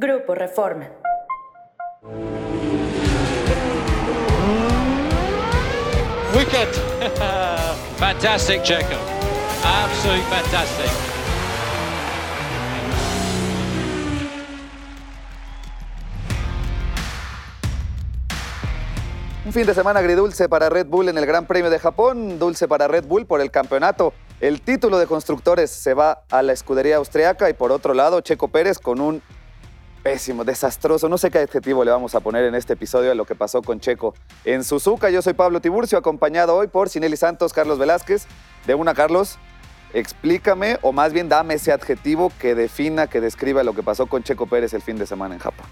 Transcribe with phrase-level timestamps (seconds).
[0.00, 0.88] Grupo Reforma.
[6.34, 6.72] Wicked.
[7.98, 8.96] fantastic, Checo.
[9.62, 10.90] Absolutely fantastic.
[19.44, 22.66] Un fin de semana agridulce para Red Bull en el Gran Premio de Japón, dulce
[22.66, 24.14] para Red Bull por el campeonato.
[24.40, 28.48] El título de constructores se va a la escudería austriaca y por otro lado Checo
[28.48, 29.22] Pérez con un
[30.02, 33.24] pésimo, desastroso, no sé qué adjetivo le vamos a poner en este episodio a lo
[33.24, 34.14] que pasó con Checo
[34.44, 35.10] en Suzuka.
[35.10, 38.26] Yo soy Pablo Tiburcio, acompañado hoy por Sineli Santos, Carlos Velázquez.
[38.66, 39.38] De una, Carlos,
[39.92, 44.22] explícame o más bien dame ese adjetivo que defina, que describa lo que pasó con
[44.22, 45.66] Checo Pérez el fin de semana en Japón.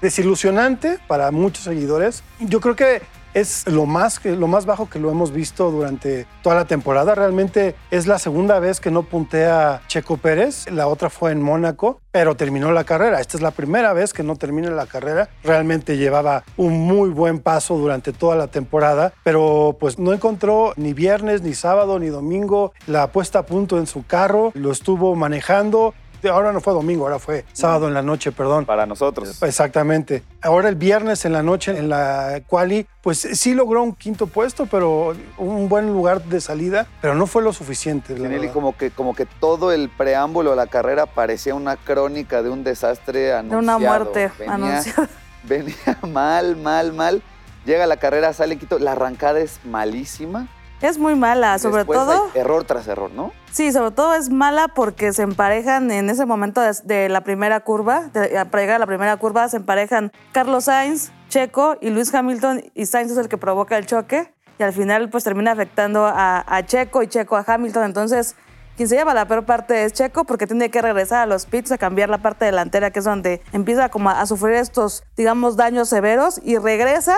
[0.00, 2.22] Desilusionante para muchos seguidores.
[2.40, 3.02] Yo creo que
[3.34, 7.14] es lo más, lo más bajo que lo hemos visto durante toda la temporada.
[7.14, 10.70] Realmente es la segunda vez que no puntea Checo Pérez.
[10.70, 13.20] La otra fue en Mónaco, pero terminó la carrera.
[13.20, 15.28] Esta es la primera vez que no termina la carrera.
[15.42, 20.92] Realmente llevaba un muy buen paso durante toda la temporada, pero pues no encontró ni
[20.92, 24.52] viernes, ni sábado, ni domingo la puesta a punto en su carro.
[24.54, 25.92] Lo estuvo manejando.
[26.28, 28.64] Ahora no fue domingo, ahora fue sábado en la noche, perdón.
[28.66, 29.42] Para nosotros.
[29.42, 30.22] Exactamente.
[30.42, 34.66] Ahora el viernes en la noche en la quali, pues sí logró un quinto puesto,
[34.66, 38.14] pero un buen lugar de salida, pero no fue lo suficiente.
[38.14, 38.52] verdad.
[38.52, 42.64] como que, como que todo el preámbulo de la carrera parecía una crónica de un
[42.64, 43.60] desastre anunciado.
[43.60, 45.08] De una muerte Venía- anunciada.
[45.44, 45.74] Venía
[46.10, 47.22] mal, mal, mal.
[47.66, 48.78] Llega la carrera, sale en Quito.
[48.78, 50.48] La arrancada es malísima.
[50.84, 52.30] Es muy mala, sobre Después todo.
[52.34, 53.32] error tras error, ¿no?
[53.50, 57.60] Sí, sobre todo es mala porque se emparejan en ese momento de, de la primera
[57.60, 62.14] curva, de- para llegar a la primera curva, se emparejan Carlos Sainz, Checo y Luis
[62.14, 66.04] Hamilton, y Sainz es el que provoca el choque, y al final pues termina afectando
[66.06, 67.84] a, a Checo y Checo a Hamilton.
[67.84, 68.36] Entonces,
[68.76, 71.72] quien se lleva la peor parte es Checo porque tiene que regresar a los pits
[71.72, 75.88] a cambiar la parte delantera, que es donde empieza como a sufrir estos, digamos, daños
[75.88, 77.16] severos, y regresa,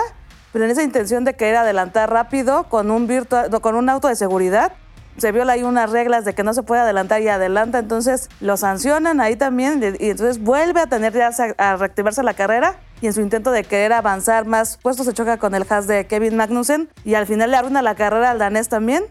[0.53, 4.15] pero en esa intención de querer adelantar rápido con un, virtua- con un auto de
[4.15, 4.73] seguridad
[5.17, 8.55] se viola ahí unas reglas de que no se puede adelantar y adelanta, entonces lo
[8.55, 13.13] sancionan ahí también y entonces vuelve a tener ya a reactivarse la carrera y en
[13.13, 16.87] su intento de querer avanzar más puestos se choca con el Haas de Kevin Magnussen
[17.03, 19.05] y al final le arruina la carrera al danés también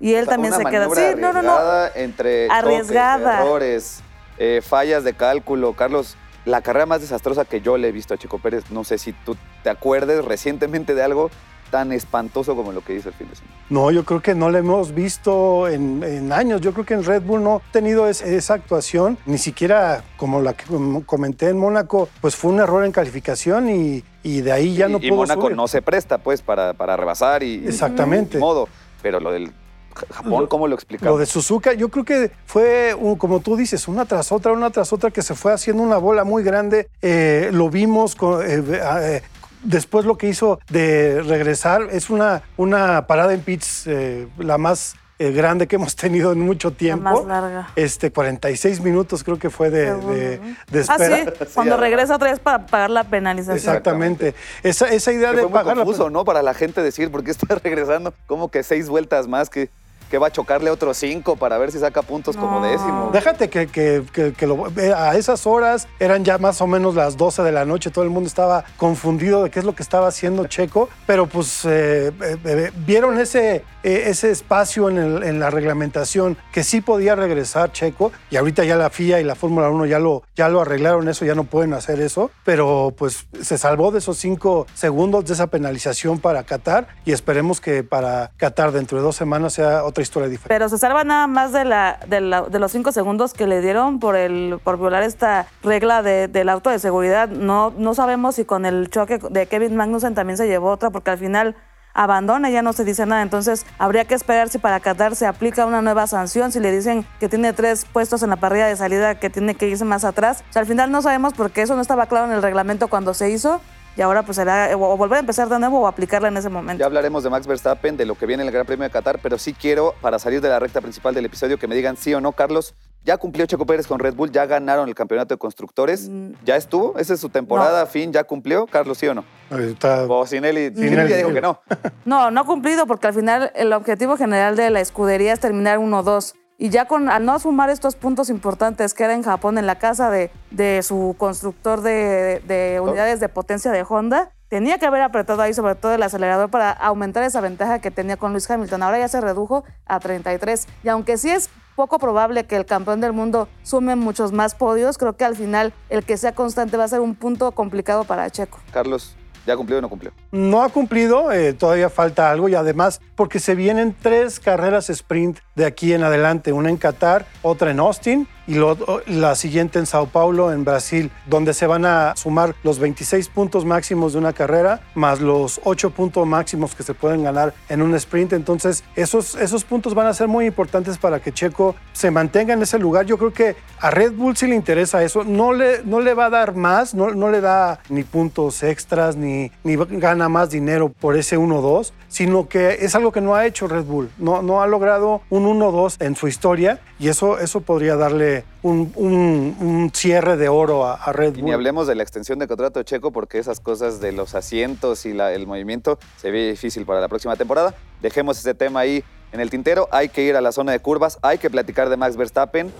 [0.00, 1.52] y él O sea, también se queda maniobra sí, no, no, no.
[1.52, 3.42] arriesgada Entre toques, Arriesgada.
[3.42, 4.00] errores,
[4.38, 5.74] eh, fallas de cálculo.
[5.74, 8.98] Carlos, la carrera más desastrosa que yo le he visto a Checo Pérez, no sé
[8.98, 11.30] si tú te acuerdes recientemente de algo
[11.70, 13.56] tan espantoso como lo que hizo el fin de semana.
[13.70, 16.60] No, yo creo que no lo hemos visto en, en años.
[16.60, 20.42] Yo creo que en Red Bull no ha tenido es- esa actuación, ni siquiera como
[20.42, 24.52] la que com- comenté en Mónaco, pues fue un error en calificación y, y de
[24.52, 25.56] ahí ya no y, y pudo Mónaco subir.
[25.56, 27.66] no se presta, pues, para, para rebasar y...
[27.66, 28.36] Exactamente.
[28.36, 28.68] Ni modo.
[29.00, 29.50] Pero lo del
[29.94, 31.12] Japón, ¿cómo lo explicamos?
[31.14, 34.92] Lo de Suzuka, yo creo que fue, como tú dices, una tras otra, una tras
[34.92, 36.88] otra, que se fue haciendo una bola muy grande.
[37.00, 39.22] Eh, lo vimos con- eh, eh,
[39.62, 41.88] después lo que hizo de regresar.
[41.90, 46.40] Es una, una parada en pits eh, la más eh, grande que hemos tenido en
[46.40, 47.04] mucho tiempo.
[47.04, 47.68] más larga.
[47.76, 50.38] Este, 46 minutos creo que fue de, de-
[50.70, 53.56] de Ah, sí, cuando regresa otra vez para pagar la penalización.
[53.56, 54.34] Exactamente.
[54.64, 56.24] Esa, esa idea Que de fue muy pagar la confuso, ¿no?
[56.24, 58.12] Para la gente decir, ¿por qué está regresando?
[58.26, 59.70] Como que seis vueltas más, que,
[60.12, 62.66] que va a chocarle otros cinco para ver si saca puntos como No.
[62.66, 63.08] décimo.
[63.14, 66.94] Déjate que, que- que- que lo- eh, a esas horas eran ya más o menos
[66.94, 69.82] las 12 de la noche, todo el mundo estaba confundido de qué es lo que
[69.82, 75.22] estaba haciendo Checo, pero pues eh, eh, eh, vieron ese, eh, ese espacio en, el-
[75.22, 79.34] en la reglamentación que sí podía regresar Checo y ahorita ya la FIA y la
[79.34, 83.24] Fórmula 1 ya lo, ya lo arreglaron eso, ya no pueden hacer eso, pero pues
[83.40, 88.30] se salvó de esos cinco segundos de esa penalización para Qatar y esperemos que para
[88.36, 90.01] Qatar dentro de dos semanas sea otra
[90.48, 93.60] Pero se salva nada más de, la, de, la- de los cinco segundos que le
[93.60, 97.28] dieron por, el, por violar esta regla de- del auto de seguridad.
[97.28, 101.10] No, no sabemos si con el choque de Kevin Magnussen también se llevó otra, porque
[101.10, 101.54] al final
[101.94, 103.20] abandona y ya no se dice nada.
[103.22, 107.04] Entonces habría que esperar si para Qatar se aplica una nueva sanción, si le dicen
[107.20, 110.42] que tiene tres puestos en la parrilla de salida, que tiene que irse más atrás.
[110.54, 113.60] Al final no sabemos porque eso no estaba claro en el reglamento cuando se hizo.
[113.96, 116.80] Y ahora pues será o volver a empezar de nuevo o aplicarla en ese momento.
[116.80, 119.18] Ya hablaremos de Max Verstappen, de lo que viene en el Gran Premio de Qatar,
[119.22, 122.14] pero sí quiero, para salir de la recta principal del episodio, que me digan sí
[122.14, 122.74] o no, Carlos.
[123.04, 126.08] Ya cumplió Checo Pérez con Red Bull, ya ganaron el campeonato de constructores.
[126.44, 126.96] ¿Ya estuvo?
[126.98, 128.12] ¿Esa es su temporada, fin?
[128.12, 128.66] ¿Ya cumplió?
[128.66, 129.24] Carlos, ¿sí o no?
[129.50, 130.72] Está- O Sinelli.
[130.74, 131.60] Sinelli ya dijo que no.
[132.04, 135.78] No, no ha cumplido porque al final el objetivo general de la escudería es terminar
[135.78, 136.34] 1-2.
[136.58, 139.78] Y ya con, al no sumar estos puntos importantes que era en Japón, en la
[139.78, 145.00] casa de, de su constructor de, de unidades de potencia de Honda, tenía que haber
[145.00, 148.82] apretado ahí sobre todo el acelerador para aumentar esa ventaja que tenía con Luis Hamilton.
[148.82, 150.68] Ahora ya se redujo a 33.
[150.84, 154.98] Y aunque sí es poco probable que el campeón del mundo sume muchos más podios,
[154.98, 158.28] creo que al final el que sea constante va a ser un punto complicado para
[158.30, 158.58] Checo.
[158.72, 159.16] Carlos,
[159.46, 160.12] ¿ya cumplió o no cumplió?
[160.30, 165.38] No ha cumplido, eh, todavía falta algo y además porque se vienen tres carreras sprint
[165.54, 168.76] de aquí en adelante, una en Qatar, otra en Austin y lo-
[169.06, 173.64] la siguiente en Sao Paulo, en Brasil, donde se van a sumar los 26 puntos
[173.64, 177.94] máximos de una carrera más los 8 puntos máximos que se pueden ganar en un
[177.94, 178.32] sprint.
[178.32, 182.62] Entonces, esos, esos puntos van a ser muy importantes para que Checo se mantenga en
[182.62, 183.06] ese lugar.
[183.06, 185.22] Yo creo que a Red Bull sí le interesa eso.
[185.22, 189.14] No le, no le va a dar más, no, no le da ni puntos extras,
[189.16, 193.46] ni, ni gana más dinero por ese 1-2, sino que es algo que no ha
[193.46, 194.10] hecho Red Bull.
[194.18, 198.92] No, no ha logrado un 1-2 en su historia y eso, eso podría darle un,
[198.96, 201.44] un- un cierre de oro a, a Red Y Bull.
[201.46, 205.04] ni hablemos de la extensión de contrato de Checo porque esas cosas de los asientos
[205.06, 207.74] y la- el movimiento se ve difícil para la próxima temporada.
[208.00, 209.88] Dejemos ese tema ahí en el tintero.
[209.92, 212.72] Hay que ir a la zona de curvas, hay que platicar de Max Verstappen.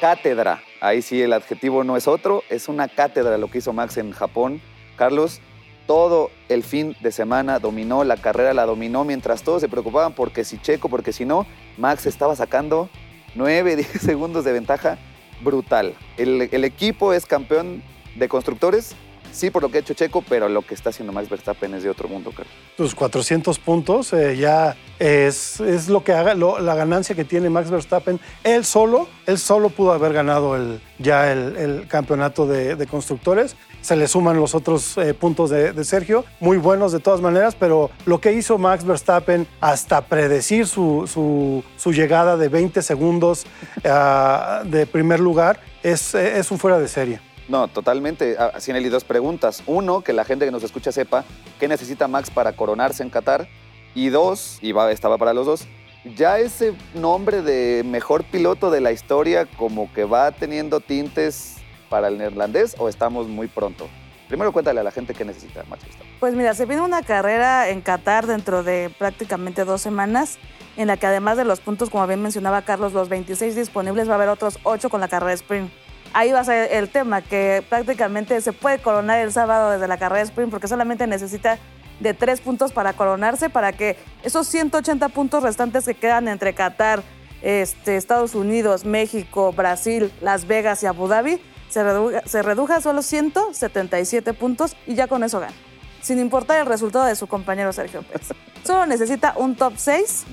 [0.00, 0.62] Cátedra.
[0.80, 4.12] Ahí sí el adjetivo no es otro, es una cátedra lo que hizo Max en
[4.12, 4.60] Japón.
[4.96, 5.40] Carlos,
[5.86, 10.44] todo el fin de semana dominó, la carrera la dominó, mientras todos se preocupaban porque
[10.44, 11.46] si Checo, porque si no,
[11.78, 12.90] Max estaba sacando
[13.34, 14.98] 9, 10 segundos de ventaja
[15.42, 15.94] brutal.
[16.16, 17.82] El, el equipo es campeón
[18.16, 18.96] de constructores,
[19.36, 21.82] sí por lo que ha hecho Checo, pero lo que está haciendo Max Verstappen es
[21.82, 22.52] de otro mundo, Carlos.
[22.76, 27.70] Sus 400 puntos eh, ya es, es lo que haga, la ganancia que tiene Max
[27.70, 28.18] Verstappen.
[28.44, 33.56] Él solo, él solo pudo haber ganado el, ya el, campeonato de, constructores.
[33.82, 37.90] Se le suman los otros eh, puntos de, Sergio, muy buenos de todas maneras, pero
[38.06, 43.46] lo que hizo Max Verstappen hasta predecir su, su- su llegada de 20 segundos
[43.84, 47.20] ah, de primer lugar es, es un fuera de serie.
[47.48, 48.36] No, totalmente.
[48.38, 49.62] Ah, Sinelli, dos preguntas.
[49.66, 51.24] Uno, que la gente que nos escucha sepa
[51.60, 53.48] qué necesita Max para coronarse en Qatar.
[53.94, 55.66] Y dos, y va, estaba para los dos,
[56.14, 61.56] ya ese nombre de mejor piloto de la historia como que va teniendo tintes
[61.88, 63.88] para el neerlandés o estamos muy pronto.
[64.28, 65.84] Primero cuéntale a la gente qué necesita Max.
[66.20, 70.38] Pues mira, se viene una carrera en Qatar dentro de prácticamente dos semanas,
[70.76, 74.12] en la que además de los puntos, como bien mencionaba Carlos, los 26 disponibles, va
[74.12, 75.70] a haber otros 8 con la carrera sprint.
[76.16, 79.98] Ahí va a ser el tema, que prácticamente se puede coronar el sábado desde la
[79.98, 81.58] carrera sprint, porque solamente necesita
[82.00, 87.02] de tres puntos para coronarse, para que esos 180 puntos restantes que quedan entre Qatar,
[87.42, 92.80] este, Estados Unidos, México, Brasil, Las Vegas y Abu Dhabi, se reduja, se reduja a
[92.80, 95.52] solo 177 puntos y ya con eso gana
[96.00, 98.28] sin importar el resultado de su compañero Sergio Pérez.
[98.64, 100.24] Solo necesita un top 6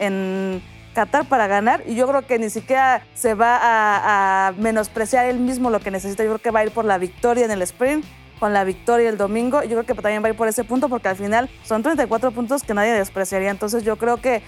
[0.00, 0.60] en
[0.94, 5.38] Qatar para ganar y yo creo que ni siquiera se va a, a menospreciar él
[5.38, 6.24] mismo lo que necesita.
[6.24, 8.04] Yo creo que va a ir por la victoria en el sprint,
[8.40, 9.62] con la victoria el domingo.
[9.62, 12.32] Yo creo que también va a ir por ese punto porque al final son 34
[12.32, 13.50] puntos que nadie despreciaría.
[13.50, 14.42] Entonces yo creo que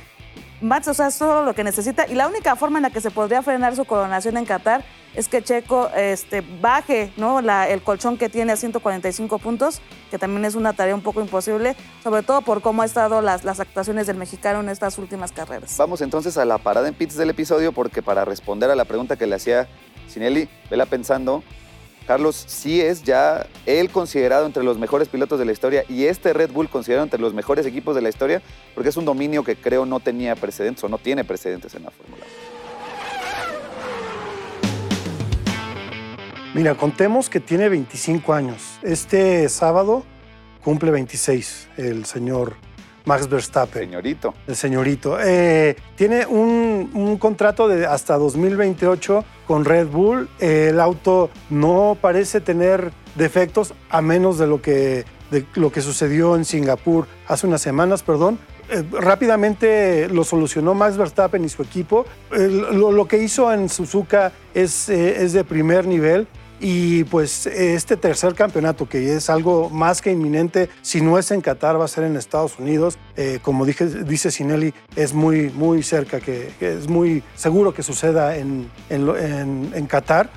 [0.63, 2.07] Max, o sea, es solo lo que necesita.
[2.09, 5.29] Y la única forma en la que se podría frenar su coronación en Qatar es
[5.29, 7.41] que Checo este, baje ¿no?
[7.41, 9.81] El colchón que tiene a 145 puntos,
[10.11, 13.45] que también es una tarea un poco imposible, sobre todo por cómo han estado las,
[13.45, 15.77] las actuaciones del mexicano en estas últimas carreras.
[15.77, 19.17] Vamos entonces a la parada en pits del episodio porque para responder a la pregunta
[19.17, 19.69] que le hacía
[20.09, 21.43] Sinelli, vela pensando,
[22.13, 26.35] Carlos sí es ya él considerado entre los mejores pilotos de la historia y este
[26.35, 28.43] Red Bull considerado entre los mejores equipos de la historia
[28.75, 31.91] porque es un dominio que creo no tenía precedentes o no tiene precedentes en la
[31.91, 32.23] Fórmula
[36.35, 36.53] 1.
[36.53, 38.79] Mira, contemos que tiene 25 años.
[38.83, 40.05] Este sábado
[40.63, 42.57] cumple 26 el señor
[43.05, 44.35] Max Verstappen, Señorito.
[44.47, 45.19] el señorito.
[45.21, 50.29] Eh, tiene un, un contrato de hasta 2028 con Red Bull.
[50.39, 55.81] Eh, el auto no parece tener defectos a menos de lo que, de lo que
[55.83, 58.39] sucedió en Singapur hace unas semanas, perdón.
[58.71, 62.07] Eh, rápidamente lo solucionó Max Verstappen y su equipo.
[62.31, 66.27] Lo, lo que hizo en Suzuka es, eh, es de primer nivel.
[66.65, 71.41] Y pues este tercer campeonato, que es algo más que inminente, si no es en
[71.41, 72.99] Qatar, va a ser en Estados Unidos.
[73.17, 77.83] Eh, como dije, dice Sinelli, es muy, muy cerca, que, que es muy seguro que
[77.83, 80.31] suceda en, en, en- en Qatar.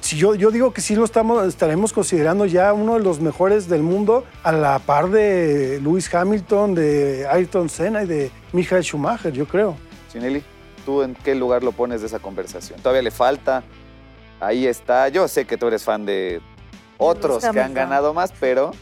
[0.00, 3.68] Si yo, yo digo que sí lo estamos, estaremos considerando ya uno de los mejores
[3.68, 9.32] del mundo, a la par de Lewis Hamilton, de Ayrton Senna y de Michael Schumacher,
[9.32, 9.76] yo creo.
[10.10, 10.42] Sinelli,
[10.86, 12.80] ¿tú en qué lugar lo pones de esa conversación?
[12.80, 13.62] ¿Todavía le falta?
[14.40, 15.08] Ahí está.
[15.08, 16.40] Yo sé que tú eres fan de
[16.98, 18.72] otros que han ganado más, pero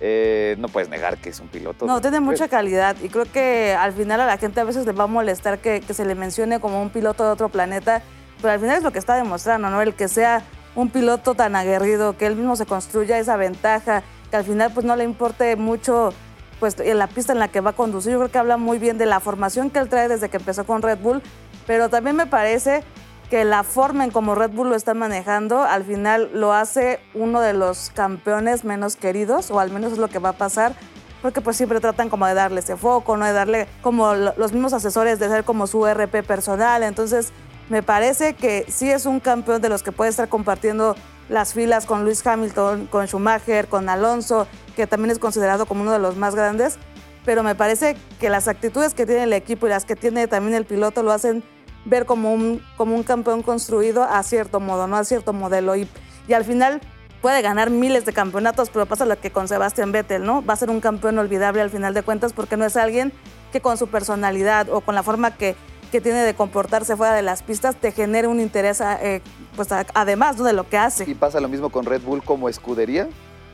[0.00, 1.86] eh, no puedes negar que es un piloto.
[1.86, 4.92] No, tiene mucha calidad y creo que al final a la gente a veces le
[4.92, 8.02] va a molestar que, que se le mencione como un piloto de otro planeta,
[8.40, 9.82] pero al final es lo que está demostrando, ¿no?
[9.82, 10.42] El que sea
[10.74, 14.86] un piloto tan aguerrido, que él mismo se construya esa ventaja, que al final pues
[14.86, 16.12] no le importe mucho
[16.60, 18.12] pues en la pista en la que va a conducir.
[18.12, 20.64] Yo creo que habla muy bien de la formación que él trae desde que empezó
[20.64, 21.22] con Red Bull,
[21.66, 22.82] pero también me parece
[23.30, 27.40] que la forma en como Red Bull lo está manejando al final lo hace uno
[27.40, 30.74] de los campeones menos queridos, o al menos es lo que va a pasar,
[31.20, 33.26] porque pues siempre tratan como de darle ese foco, ¿no?
[33.26, 37.32] De darle como los mismos asesores de ser como su RP personal, entonces
[37.68, 40.96] me parece que sí es un campeón de los que puede estar compartiendo
[41.28, 45.92] las filas con Luis Hamilton, con Schumacher, con Alonso, que también es considerado como uno
[45.92, 46.78] de los más grandes,
[47.26, 50.54] pero me parece que las actitudes que tiene el equipo y las que tiene también
[50.54, 51.44] el piloto lo hacen
[51.88, 55.76] ver como un, como un campeón construido a cierto modo, no a cierto modelo.
[55.76, 55.88] Y,
[56.26, 56.80] y al final
[57.20, 60.44] puede ganar miles de campeonatos, pero pasa lo que con Sebastián Vettel, ¿no?
[60.44, 63.12] Va a ser un campeón olvidable al final de cuentas porque no es alguien
[63.52, 65.56] que con su personalidad o con la forma que,
[65.90, 69.22] que tiene de comportarse fuera de las pistas te genere un interés, eh,
[69.56, 71.10] pues además de lo que hace.
[71.10, 73.08] Y pasa lo mismo con Red Bull como escudería,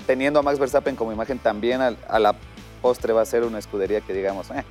[0.07, 2.35] teniendo a Max Verstappen como imagen también a, la
[2.83, 4.64] postre va a ser una escudería que digamos, eh,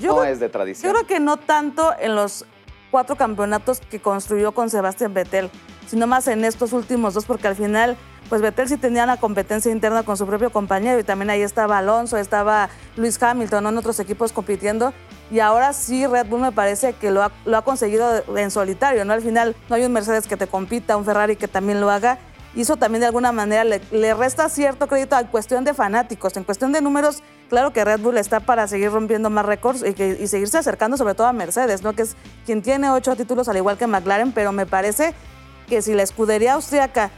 [0.00, 0.92] no es de tradición.
[0.92, 2.44] Yo creo que no tanto en los
[2.90, 5.50] cuatro campeonatos que construyó con Sebastián Vettel,
[5.86, 7.96] sino más en estos últimos dos, porque al final,
[8.28, 11.78] pues Vettel sí tenía una competencia interna con su propio compañero y también ahí estaba
[11.78, 14.92] Alonso, estaba Luis Hamilton, en otros equipos compitiendo.
[15.30, 19.04] Y ahora sí, Red Bull me parece que lo ha, lo ha conseguido en solitario,
[19.04, 19.12] ¿no?
[19.12, 22.18] Al final no hay un Mercedes que te compita, un Ferrari que también lo haga
[22.58, 26.36] y eso también de alguna manera le, resta cierto crédito a cuestión de fanáticos.
[26.36, 30.26] En cuestión de números, claro que Red Bull está para seguir rompiendo más récords y,
[30.26, 31.92] seguirse acercando sobre todo a Mercedes, ¿no?
[31.92, 35.14] que es quien tiene ocho títulos al igual que McLaren, pero me parece
[35.68, 37.12] que si la escudería austríaca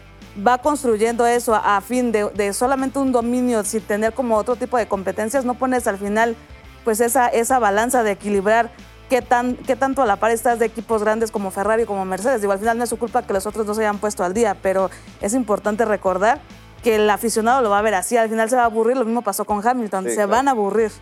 [0.47, 4.77] va construyendo eso a, fin de, de, solamente un dominio sin tener como otro tipo
[4.77, 6.37] de competencias, no pones al final
[6.85, 8.71] pues esa, esa balanza de equilibrar
[9.11, 12.41] qué, tan, qué tanto a la par estás de equipos grandes como Ferrari, como Mercedes.
[12.41, 14.33] Digo, al final no es su culpa que los otros no se hayan puesto al
[14.33, 14.89] día, pero
[15.21, 16.41] es importante recordar
[16.83, 18.17] que el aficionado lo va a ver así.
[18.17, 20.93] Al final se va a aburrir, lo mismo pasó con Hamilton, se van a aburrir.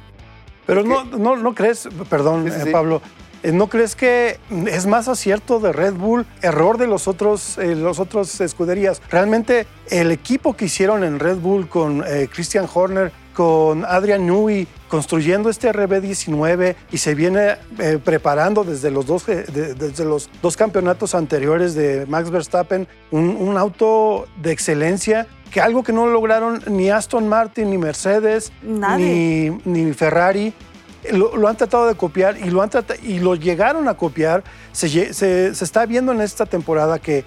[0.67, 3.01] Pero no, no, no crees, perdón, eh, Pablo,
[3.43, 7.77] eh, ¿No crees que es más acierto de Red Bull, error de los otros, eh,
[7.77, 9.01] los otros escuderías?
[9.11, 15.49] Realmente el equipo que hicieron en Red Bull con Christian Horner con Adrian Newey construyendo
[15.49, 21.15] este RB19 y se viene eh, preparando desde los, dos, eh, desde los dos campeonatos
[21.15, 27.29] anteriores de Max Verstappen, un, auto de excelencia que algo que no lograron ni Aston
[27.29, 30.53] Martin, ni Mercedes, ni, ni, Ferrari.
[31.13, 32.71] Lo, han tratado de copiar y lo, han
[33.05, 34.43] y lo llegaron a copiar.
[34.73, 37.19] Se, se, está viendo en esta temporada que,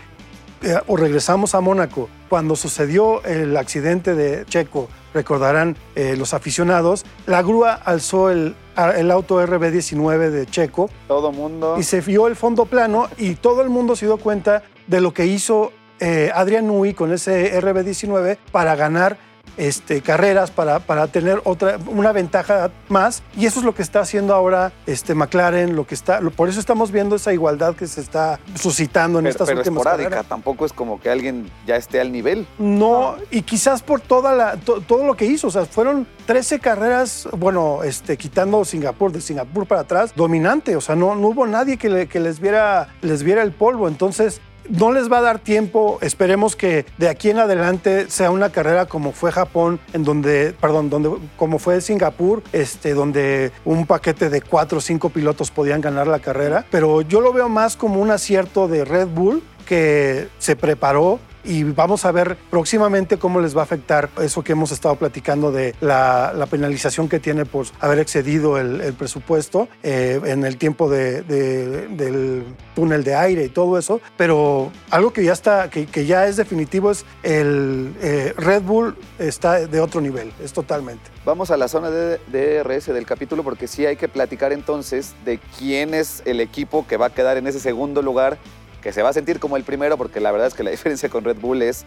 [0.62, 7.04] eh, o regresamos a Mónaco, cuando sucedió el accidente de Checo, recordarán eh, los aficionados,
[7.26, 8.56] la grúa alzó el,
[8.96, 10.90] el auto RB19 de Checo.
[11.10, 11.76] Todo mundo.
[11.78, 15.14] Y se vio el fondo plano y todo el mundo se dio cuenta de lo
[15.14, 19.18] que hizo eh, Adrian Nui con ese RB19 para ganar
[19.58, 23.24] este, carreras para, para, tener otra, una ventaja más.
[23.38, 26.60] Y eso es lo que está haciendo ahora este, McLaren, lo que está, por eso
[26.60, 30.74] estamos viendo esa igualdad que se está suscitando en estas pero últimas esporádica, tampoco es
[30.74, 32.48] como que alguien ya esté al nivel.
[32.58, 37.28] No, y quizás por toda la, todo lo que hizo, o sea, fueron 13 carreras,
[37.38, 41.78] bueno, este, quitando Singapur, de Singapur para atrás, dominante, o sea, no, no hubo nadie
[41.78, 44.42] que, que les, viera, les viera el polvo, entonces
[44.72, 46.00] no les va a dar tiempo.
[46.02, 50.90] Esperemos que de aquí en adelante sea una carrera como fue Japón, en donde, perdón,
[50.90, 56.08] donde, como fue Singapur, este, donde un paquete de cuatro o cinco pilotos podían ganar
[56.08, 56.66] la carrera.
[56.72, 61.64] Pero yo lo veo más como un acierto de Red Bull que se preparó y
[61.64, 65.76] vamos a ver próximamente cómo les va a afectar eso que hemos estado platicando de
[65.82, 72.44] la, penalización que tiene por haber excedido el, presupuesto eh, en el tiempo del
[72.76, 74.02] túnel de aire y todo eso.
[74.18, 79.66] Pero algo que ya está, que, ya es definitivo es el eh, Red Bull está
[79.68, 81.04] de otro nivel, es totalmente.
[81.24, 85.40] Vamos a la zona de DRS del capítulo porque sí hay que platicar entonces de
[85.58, 88.38] quién es el equipo que va a quedar en ese segundo lugar
[88.82, 91.10] que se va a sentir como el primero, porque la verdad es que la diferencia
[91.10, 91.86] con Red Bull es,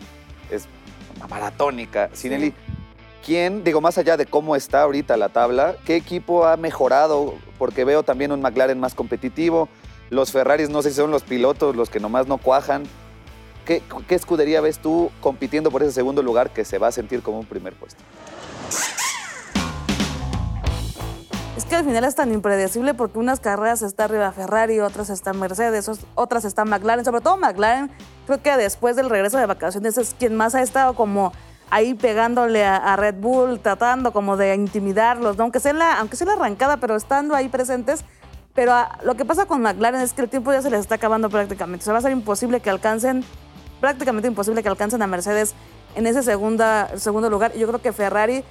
[0.50, 0.66] es
[1.28, 2.10] maratónica.
[2.12, 2.54] Sineli,
[3.24, 7.34] ¿quién, digo, más allá de cómo está ahorita la tabla, qué equipo ha mejorado?
[7.58, 9.68] Porque veo también un McLaren más competitivo.
[10.10, 12.84] Los Ferraris no sé si son los pilotos los que nomás no cuajan.
[13.64, 17.22] ¿Qué, ¿Qué, escudería ves tú compitiendo por ese segundo lugar que se va a sentir
[17.22, 18.02] como un primer puesto?
[21.74, 26.44] Al final es tan impredecible porque unas carreras está arriba Ferrari, otras está Mercedes, otras
[26.44, 27.90] está McLaren, sobre todo McLaren,
[28.26, 31.32] creo que después del regreso de vacaciones es quien más ha estado como
[31.70, 36.34] ahí pegándole a, Red Bull, tratando como de intimidarlos, aunque, sea la, aunque sea la
[36.34, 38.04] arrancada, pero estando ahí presentes.
[38.54, 41.28] Pero lo que pasa con McLaren es que el tiempo ya se les está acabando
[41.28, 41.82] prácticamente.
[41.82, 43.24] O sea, va a ser imposible que alcancen
[43.80, 45.54] prácticamente imposible que alcancen a Mercedes
[45.96, 47.52] en ese segunda, segundo lugar.
[47.54, 48.44] Yo creo que Ferrari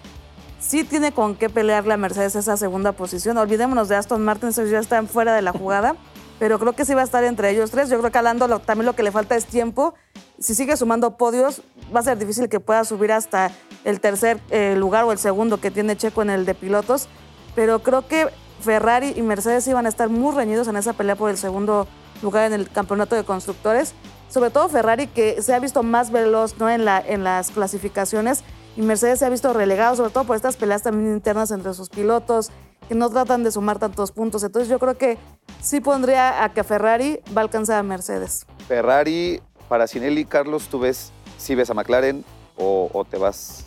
[0.66, 3.38] sí tiene con qué pelearle a Mercedes esa segunda posición.
[3.38, 5.96] Olvidémonos de Aston Martin, esos ya están fuera de la jugada,
[6.40, 7.90] pero creo que sí va a estar entre ellos tres.
[7.90, 9.94] Yo creo que a Lando lo- también lo que le falta es tiempo.
[10.40, 11.62] Si sigue sumando podios,
[11.96, 13.52] va a ser difícil que pueda subir hasta
[13.84, 17.08] el tercer eh, lugar o el segundo que tiene Checo en el de pilotos,
[17.56, 18.30] pero creo que
[18.62, 21.88] Ferrari y Mercedes iban a estar muy reñidos en esa pelea por el segundo
[22.22, 23.94] lugar en el campeonato de constructores.
[24.30, 26.70] Sobre todo Ferrari, que se ha visto más veloz ¿no?
[26.70, 28.44] en, la, en las clasificaciones,
[28.76, 31.90] y Mercedes se ha visto relegado, sobre todo por estas peleas también internas entre sus
[31.90, 32.52] pilotos,
[32.88, 34.44] que no tratan de sumar tantos puntos.
[34.44, 35.18] Entonces yo creo que
[35.62, 38.46] sí pondría a que Ferrari va a alcanzar a Mercedes.
[38.68, 42.24] Ferrari, para Sinelli, Carlos, ¿tú ves si ves a McLaren
[42.58, 43.66] o, o te vas?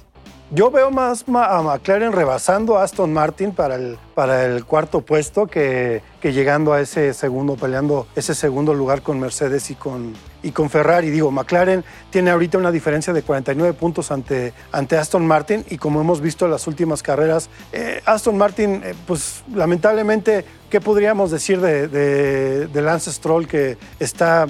[0.52, 5.48] Yo veo más a McLaren rebasando a Aston Martin para el, para el cuarto puesto
[5.48, 10.50] que, que llegando a ese segundo, peleando ese segundo lugar con Mercedes y con, y
[10.50, 11.11] con Ferrari.
[11.11, 16.00] Digo, McLaren tiene ahorita una diferencia de 49 puntos ante, ante Aston Martin y como
[16.00, 21.61] hemos visto en las últimas carreras, eh, Aston Martin, eh, pues lamentablemente, ¿qué podríamos decir
[21.61, 24.47] de, Lance Stroll que está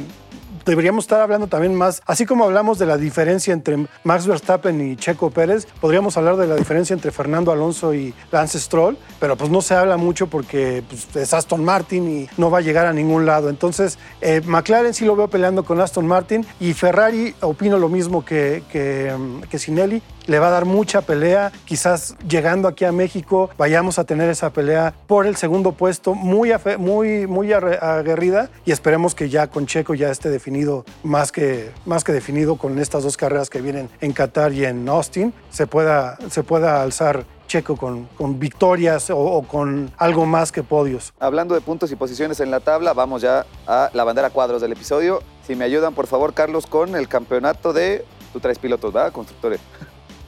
[0.66, 4.96] deberíamos estar hablando también más, así como hablamos de la diferencia entre Max Verstappen y
[4.96, 9.50] Checo Pérez, podríamos hablar de la diferencia entre Fernando Alonso y Lance Stroll, pero pues
[9.50, 12.92] no se habla mucho porque pues, es Aston Martin y no va a llegar a
[12.92, 13.49] ningún lado.
[13.49, 18.25] Entonces, eh, McLaren sí lo veo peleando con Aston Martin y Ferrari, opino lo mismo
[18.25, 21.52] que, que, mm, que Sinelli, le va a dar mucha pelea.
[21.64, 26.52] Quizás llegando aquí a México vayamos a tener esa pelea por el segundo puesto muy,
[26.78, 32.04] muy, muy aguerrida y esperemos que ya con Checo ya esté definido más que, más
[32.04, 36.18] que definido con estas dos carreras que vienen en Qatar y en Austin, se pueda,
[36.30, 41.12] se pueda alzar Checo con, con victorias o, o con algo más que podios.
[41.21, 44.73] Hablando de puntos y posiciones en la tabla, vamos ya a la bandera cuadros del
[44.73, 45.23] episodio.
[45.47, 48.04] Si me ayudan, por favor, Carlos, con el campeonato de...
[48.33, 49.12] Tú traes pilotos, ¿verdad?
[49.12, 49.61] Constructores.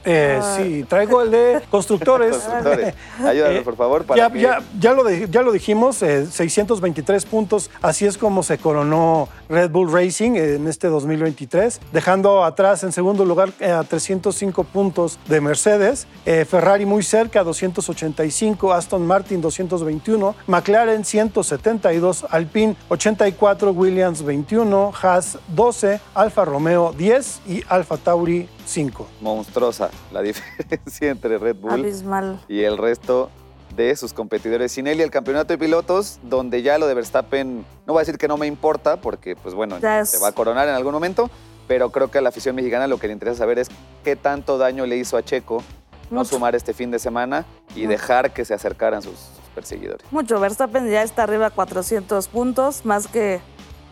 [0.05, 2.37] Eh, sí, traigo el de constructores.
[2.37, 2.95] Constructores.
[3.25, 4.41] Ayúdanos, por favor, para ya, que...
[4.41, 9.29] ya, ya lo, di- ya lo dijimos, eh, 623 puntos, así es como se coronó
[9.49, 15.19] Red Bull Racing en este 2023, dejando atrás en segundo lugar eh, a 305 puntos
[15.27, 24.23] de Mercedes, eh, Ferrari muy cerca, 285, Aston Martin 221, McLaren 172, Alpine 84, Williams
[24.23, 29.07] 21, Haas 12, Alfa Romeo 10 y Alfa Tauri 5.
[29.21, 32.41] Monstruosa la diferencia entre Red Bull Abismal.
[32.49, 33.31] y el resto
[33.79, 34.73] de sus competidores.
[34.73, 38.29] Sinelli, el campeonato de pilotos, donde ya lo de Verstappen, no voy a decir que
[38.29, 41.31] no me importa, porque pues bueno, se va a coronar en algún momento,
[41.69, 43.69] pero creo que a la afición mexicana lo que le interesa saber es
[44.03, 45.63] qué tanto daño le hizo a Checo
[46.11, 46.31] no Mucho.
[46.31, 47.45] sumar este fin de semana
[47.77, 50.05] y dejar que se acercaran sus, sus perseguidores.
[50.11, 50.41] Mucho.
[50.41, 53.41] Verstappen ya está arriba a 400 puntos, más que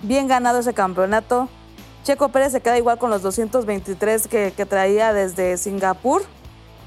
[0.02, 1.48] bien ganado ese campeonato.
[2.04, 6.22] Checo Pérez se queda igual con los 223 que, que traía desde Singapur,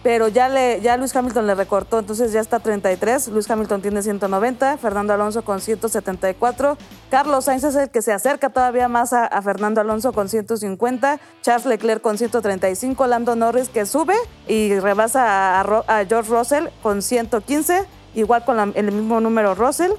[0.01, 3.27] pero ya, le, ya Luis Hamilton le recortó, entonces ya está a 33.
[3.29, 6.77] Luis Hamilton tiene 190, Fernando Alonso con 174.
[7.09, 11.19] Carlos Sainz es el que se acerca todavía más a, Fernando Alonso con 150.
[11.41, 13.07] Charles Leclerc con 135.
[13.07, 14.15] Lando Norris que sube
[14.47, 17.85] y rebasa a, George Russell con 115.
[18.15, 19.91] Igual con el mismo número Russell.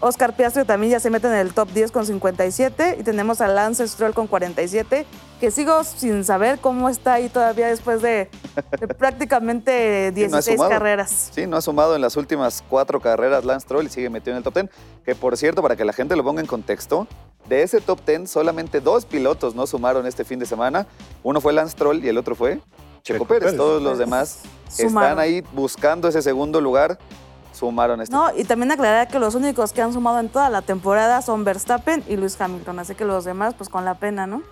[0.00, 3.48] Oscar Piastri también ya se mete en el top 10 con 57 y tenemos a
[3.48, 5.06] Lance Stroll con 47,
[5.44, 8.30] que sigo sin saber cómo está ahí todavía después de,
[8.80, 10.70] de prácticamente Sí, no ha 16 sumado.
[10.70, 11.30] carreras.
[11.34, 14.38] Sí, no ha sumado en las últimas cuatro carreras Lance Stroll y sigue metido en
[14.38, 14.70] el top 10.
[15.04, 17.06] Que por cierto, para que la gente lo ponga en contexto,
[17.46, 20.86] de ese top 10 solamente dos pilotos no sumaron este fin de semana.
[21.22, 22.64] Uno fue Lance Stroll y el otro fue Checo,
[23.02, 23.42] Checo Pérez.
[23.44, 23.56] Pérez.
[23.58, 24.38] Todos los demás
[24.78, 26.98] están ahí buscando ese segundo lugar
[27.52, 28.14] sumaron este.
[28.16, 31.44] No, y también aclarar que los únicos que han sumado en toda la temporada son
[31.44, 34.42] Verstappen y Luis Hamilton, así que los demás, pues con la pena, ¿no?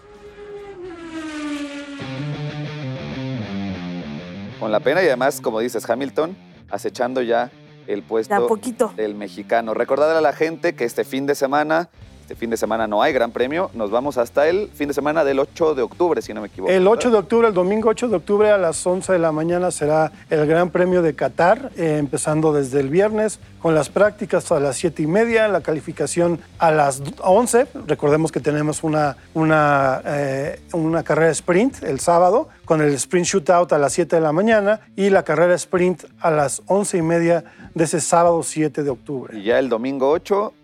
[4.62, 6.37] Con la pena y además, como dices, Hamilton
[6.70, 7.51] acechando ya
[7.88, 8.48] el puesto
[8.94, 9.75] del mexicano.
[9.75, 11.88] Recordarle a la gente que este fin de semana,
[12.33, 15.23] este fin de semana no hay gran premio, nos vamos hasta el fin de semana
[15.23, 16.73] del 8 de octubre, si no me equivoco.
[16.73, 17.11] El 8 ¿verdad?
[17.11, 20.47] de octubre, el domingo 8 de octubre a las 11 de la mañana será el
[20.47, 25.03] Gran Premio de Qatar, eh, empezando desde el viernes con las prácticas a las 7
[25.03, 27.66] y media, la calificación a las 11.
[27.87, 33.75] Recordemos que tenemos una, una, eh, una carrera sprint el sábado con el sprint shootout
[33.75, 37.45] a las 7 de la mañana y la carrera sprint a las 11 y media
[37.75, 39.37] de ese sábado 7 de octubre.
[39.38, 40.55] Y ya el domingo 8,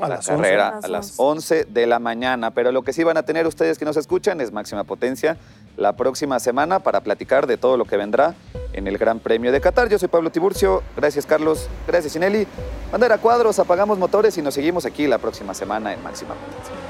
[0.00, 0.42] A la las 11.
[0.42, 1.22] carrera A las a las 11.
[1.22, 2.50] 11 de la mañana.
[2.50, 5.36] Pero lo que sí van a tener ustedes que nos escuchan es máxima potencia
[5.76, 8.34] la próxima semana para platicar de todo lo que vendrá
[8.72, 9.88] en el Gran Premio de Qatar.
[9.88, 10.82] Yo soy Pablo Tiburcio.
[10.96, 11.68] Gracias, Carlos.
[11.86, 12.46] Gracias, Sinelli.
[12.90, 16.87] Bandera Cuadros, apagamos motores y nos seguimos aquí la próxima semana en máxima potencia.